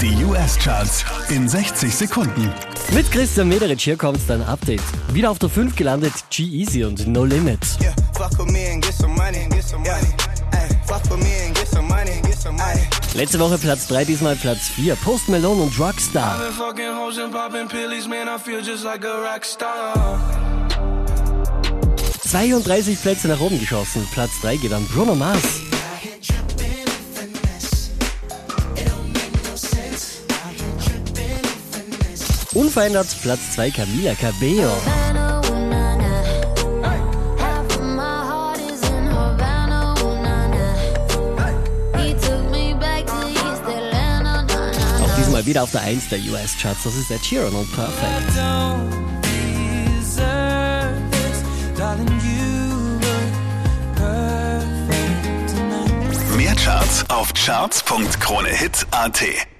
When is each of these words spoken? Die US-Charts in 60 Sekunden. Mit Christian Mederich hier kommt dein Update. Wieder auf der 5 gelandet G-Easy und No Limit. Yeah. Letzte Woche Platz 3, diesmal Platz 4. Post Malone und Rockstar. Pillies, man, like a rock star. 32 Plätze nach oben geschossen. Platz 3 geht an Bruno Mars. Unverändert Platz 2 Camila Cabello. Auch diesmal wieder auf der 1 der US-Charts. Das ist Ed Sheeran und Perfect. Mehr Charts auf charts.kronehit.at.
Die 0.00 0.24
US-Charts 0.24 1.06
in 1.30 1.48
60 1.48 1.94
Sekunden. 1.94 2.52
Mit 2.92 3.10
Christian 3.10 3.48
Mederich 3.48 3.82
hier 3.82 3.96
kommt 3.96 4.20
dein 4.28 4.42
Update. 4.42 4.82
Wieder 5.14 5.30
auf 5.30 5.38
der 5.38 5.48
5 5.48 5.74
gelandet 5.74 6.12
G-Easy 6.28 6.84
und 6.84 7.06
No 7.06 7.24
Limit. 7.24 7.60
Yeah. 7.80 7.94
Letzte 13.14 13.38
Woche 13.40 13.56
Platz 13.56 13.86
3, 13.86 14.04
diesmal 14.04 14.36
Platz 14.36 14.68
4. 14.68 14.96
Post 14.96 15.30
Malone 15.30 15.62
und 15.62 15.80
Rockstar. 15.80 16.38
Pillies, 17.68 18.06
man, 18.06 18.26
like 18.84 19.04
a 19.06 19.32
rock 19.32 19.44
star. 19.44 20.20
32 22.28 23.00
Plätze 23.00 23.28
nach 23.28 23.40
oben 23.40 23.58
geschossen. 23.58 24.06
Platz 24.12 24.32
3 24.42 24.56
geht 24.56 24.72
an 24.74 24.86
Bruno 24.88 25.14
Mars. 25.14 25.62
Unverändert 32.56 33.08
Platz 33.20 33.50
2 33.52 33.70
Camila 33.70 34.14
Cabello. 34.14 34.70
Auch 45.02 45.16
diesmal 45.18 45.44
wieder 45.44 45.64
auf 45.64 45.72
der 45.72 45.82
1 45.82 46.08
der 46.08 46.20
US-Charts. 46.20 46.84
Das 46.84 46.94
ist 46.94 47.10
Ed 47.10 47.22
Sheeran 47.22 47.52
und 47.52 47.70
Perfect. 47.74 48.32
Mehr 56.38 56.54
Charts 56.54 57.04
auf 57.10 57.34
charts.kronehit.at. 57.34 59.55